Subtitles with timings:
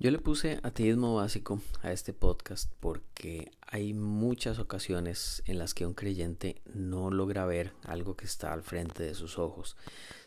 [0.00, 5.86] Yo le puse ateísmo básico a este podcast porque hay muchas ocasiones en las que
[5.86, 9.76] un creyente no logra ver algo que está al frente de sus ojos,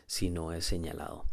[0.04, 1.24] sino es señalado.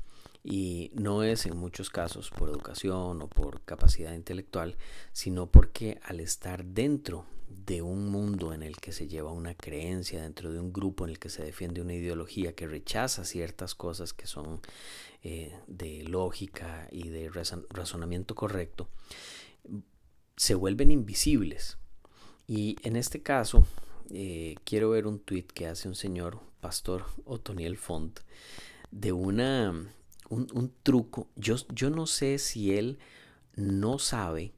[0.44, 4.78] Y no es en muchos casos por educación o por capacidad intelectual,
[5.12, 10.22] sino porque al estar dentro de un mundo en el que se lleva una creencia,
[10.22, 14.14] dentro de un grupo en el que se defiende una ideología que rechaza ciertas cosas
[14.14, 14.62] que son
[15.24, 17.30] eh, de lógica y de
[17.70, 18.88] razonamiento correcto,
[20.38, 21.78] se vuelven invisibles.
[22.48, 23.68] Y en este caso,
[24.12, 28.22] eh, quiero ver un tweet que hace un señor, pastor Otoniel Font,
[28.92, 29.74] de una,
[30.30, 31.30] un, truco.
[31.36, 33.00] Yo, yo no sé si él
[33.56, 34.54] no sabe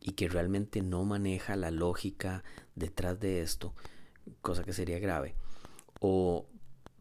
[0.00, 2.42] y que realmente no maneja la lógica
[2.74, 3.74] detrás de esto,
[4.40, 5.34] cosa que sería grave.
[6.00, 6.46] O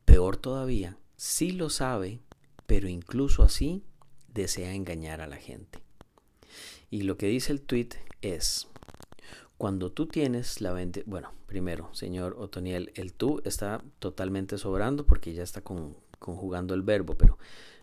[0.05, 2.19] peor todavía, sí lo sabe,
[2.65, 3.83] pero incluso así
[4.27, 5.79] desea engañar a la gente.
[6.89, 7.89] Y lo que dice el tweet
[8.21, 8.67] es,
[9.57, 15.33] cuando tú tienes la bendición, bueno, primero, señor Otoniel, el tú está totalmente sobrando porque
[15.33, 17.37] ya está conjugando el verbo, pero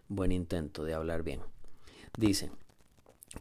[0.09, 1.41] buen intento de hablar bien.
[2.17, 2.51] Dice,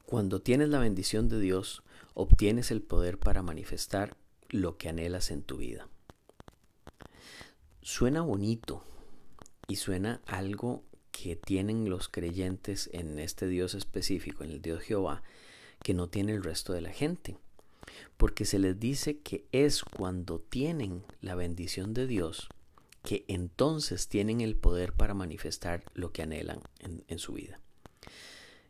[0.06, 4.16] cuando tienes la bendición de Dios, obtienes el poder para manifestar
[4.50, 5.88] lo que anhelas en tu vida.
[7.82, 8.84] Suena bonito
[9.68, 15.24] y suena algo que tienen los creyentes en este Dios específico, en el Dios Jehová,
[15.82, 17.38] que no tiene el resto de la gente.
[18.18, 22.50] Porque se les dice que es cuando tienen la bendición de Dios
[23.06, 27.62] que entonces tienen el poder para manifestar lo que anhelan en, en su vida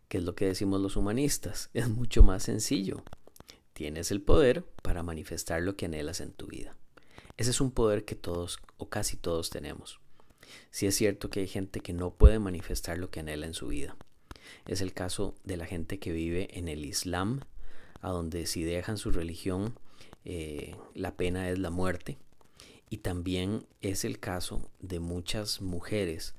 [0.07, 3.03] que es lo que decimos los humanistas, es mucho más sencillo.
[3.73, 6.75] Tienes el poder para manifestar lo que anhelas en tu vida.
[7.37, 9.99] Ese es un poder que todos o casi todos tenemos.
[10.71, 13.67] Si es cierto que hay gente que no puede manifestar lo que anhela en su
[13.67, 13.97] vida.
[14.65, 17.41] Es el caso de la gente que vive en el Islam,
[17.99, 19.77] a donde si dejan su religión,
[20.23, 22.17] eh, la pena es la muerte.
[22.95, 26.33] Y también es el caso de muchas mujeres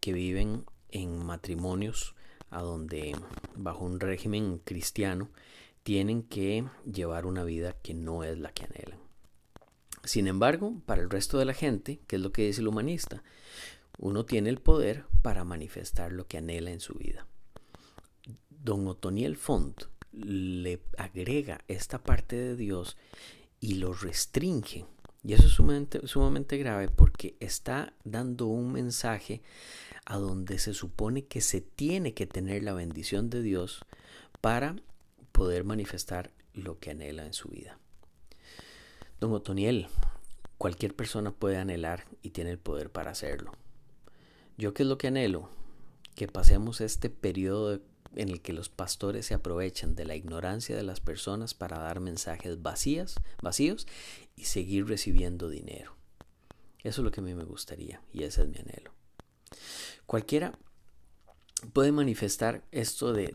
[0.00, 2.14] que viven en matrimonios
[2.48, 3.14] a donde
[3.54, 5.28] bajo un régimen cristiano
[5.82, 8.98] tienen que llevar una vida que no es la que anhelan.
[10.02, 13.22] Sin embargo, para el resto de la gente, que es lo que dice el humanista,
[13.98, 17.26] uno tiene el poder para manifestar lo que anhela en su vida.
[18.48, 19.82] Don Otoniel Font
[20.12, 22.96] le agrega esta parte de Dios
[23.60, 24.86] y lo restringe.
[25.24, 29.42] Y eso es sumamente, sumamente grave porque está dando un mensaje
[30.04, 33.84] a donde se supone que se tiene que tener la bendición de Dios
[34.40, 34.76] para
[35.32, 37.78] poder manifestar lo que anhela en su vida.
[39.20, 39.88] Don Otoniel,
[40.56, 43.52] cualquier persona puede anhelar y tiene el poder para hacerlo.
[44.56, 45.50] ¿Yo qué es lo que anhelo?
[46.14, 47.80] Que pasemos este periodo
[48.18, 52.00] en el que los pastores se aprovechan de la ignorancia de las personas para dar
[52.00, 53.86] mensajes vacías, vacíos
[54.34, 55.96] y seguir recibiendo dinero.
[56.82, 58.92] Eso es lo que a mí me gustaría y ese es mi anhelo.
[60.04, 60.58] Cualquiera
[61.72, 63.28] puede manifestar esto de,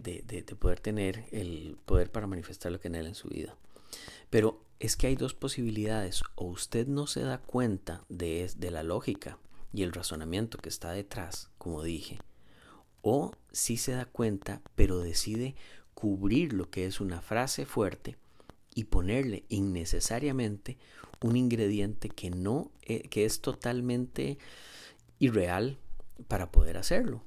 [0.60, 3.56] poder tener el poder para manifestar lo que anhela en su vida.
[4.30, 6.24] Pero es que hay dos posibilidades.
[6.36, 9.38] O usted no se da cuenta de, de la lógica
[9.72, 12.20] y el razonamiento que está detrás, como dije.
[13.04, 15.56] O sí se da cuenta, pero decide
[15.94, 18.18] cubrir lo que es una frase fuerte
[18.74, 20.80] y ponerle innecesariamente
[21.22, 24.40] un ingrediente que no eh, que es totalmente
[25.20, 25.78] irreal
[26.28, 27.22] para poder hacerlo.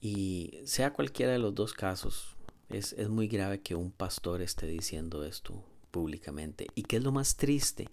[0.00, 2.36] Y sea cualquiera de los dos casos,
[2.68, 6.66] es, es muy grave que un pastor esté diciendo esto públicamente.
[6.74, 7.88] ¿Y qué es lo más triste?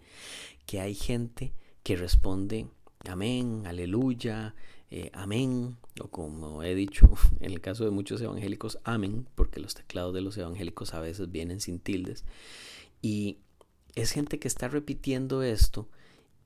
[0.66, 1.54] Que hay gente
[1.84, 2.68] que responde
[3.10, 4.56] amén, aleluya,
[4.92, 9.74] eh, amén, o como he dicho en el caso de muchos evangélicos, amén, porque los
[9.74, 12.24] teclados de los evangélicos a veces vienen sin tildes.
[13.02, 13.40] Y
[13.96, 15.90] es gente que está repitiendo esto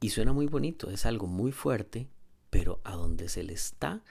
[0.02, 2.08] y suena muy bonito, es algo muy fuerte,
[2.50, 4.04] pero a donde se le está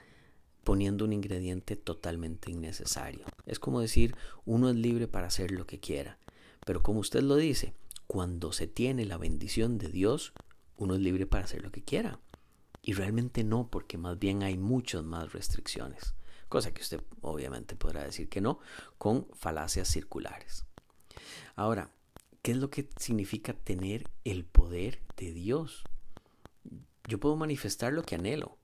[0.65, 3.25] poniendo un ingrediente totalmente innecesario.
[3.47, 6.19] Es como decir, uno es libre para hacer lo que quiera,
[6.67, 7.73] pero como usted lo dice,
[8.07, 10.33] cuando se tiene la bendición de Dios,
[10.77, 12.21] uno es libre para hacer lo que quiera.
[12.89, 16.15] Y realmente no, porque más bien hay muchas más restricciones,
[16.49, 18.61] cosa que usted obviamente podrá decir que no,
[18.97, 20.65] con falacias circulares.
[21.55, 21.91] Ahora,
[22.41, 25.85] ¿qué es lo que significa tener el poder de Dios?
[27.07, 28.57] Yo puedo manifestar lo que anhelo.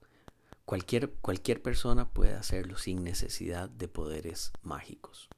[0.65, 5.29] Cualquier, cualquier persona puede hacerlo sin necesidad de poderes mágicos.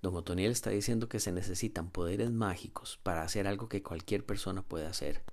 [0.00, 4.62] Don Otoniel está diciendo que se necesitan poderes mágicos para hacer algo que cualquier persona
[4.62, 5.24] puede hacer.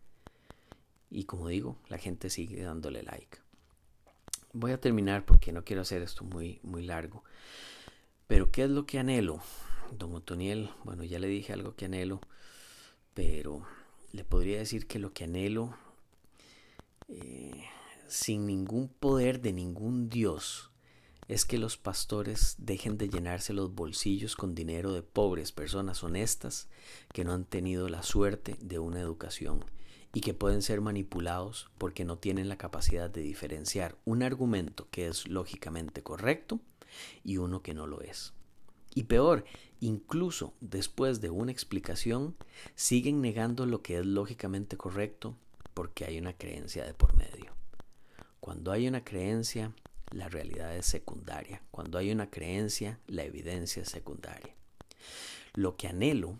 [1.10, 3.40] Y como digo, la gente sigue dándole like.
[4.54, 7.24] Voy a terminar porque no quiero hacer esto muy, muy largo.
[8.28, 9.42] Pero ¿qué es lo que anhelo?
[9.98, 12.22] Don Otoniel, bueno, ya le dije algo que anhelo,
[13.14, 13.66] pero
[14.12, 15.76] le podría decir que lo que anhelo,
[17.08, 17.64] eh,
[18.08, 20.70] sin ningún poder de ningún Dios,
[21.28, 26.68] es que los pastores dejen de llenarse los bolsillos con dinero de pobres personas honestas
[27.14, 29.64] que no han tenido la suerte de una educación
[30.14, 35.08] y que pueden ser manipulados porque no tienen la capacidad de diferenciar un argumento que
[35.08, 36.60] es lógicamente correcto
[37.24, 38.34] y uno que no lo es.
[38.96, 39.46] Y peor,
[39.80, 42.36] incluso después de una explicación,
[42.76, 45.38] siguen negando lo que es lógicamente correcto
[45.74, 47.54] porque hay una creencia de por medio.
[48.40, 49.74] Cuando hay una creencia,
[50.12, 51.62] la realidad es secundaria.
[51.72, 54.56] Cuando hay una creencia, la evidencia es secundaria.
[55.54, 56.36] Lo que anhelo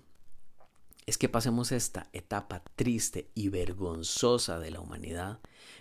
[1.10, 5.40] es que pasemos esta etapa triste y vergonzosa de la humanidad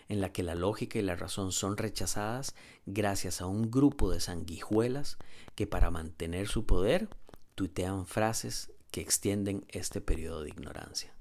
[0.08, 2.54] en la que la lógica y la razón son rechazadas
[2.86, 5.18] gracias a un grupo de sanguijuelas
[5.54, 7.10] que para mantener su poder
[7.56, 11.17] tuitean frases que extienden este periodo de ignorancia.